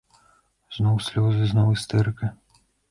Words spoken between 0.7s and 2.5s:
Зноў слёзы, зноў істэрыка!